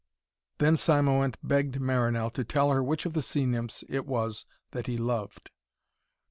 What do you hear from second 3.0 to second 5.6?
of the sea nymphs it was that he loved.